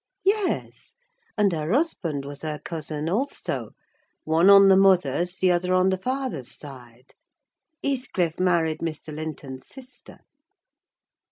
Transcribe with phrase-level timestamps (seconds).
[0.25, 0.95] "Yes;
[1.37, 3.73] and her husband was her cousin also:
[4.23, 7.13] one on the mother's, the other on the father's side:
[7.83, 9.13] Heathcliff married Mr.
[9.15, 10.17] Linton's sister."